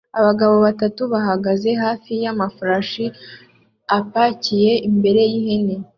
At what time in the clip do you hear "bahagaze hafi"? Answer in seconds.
1.13-2.11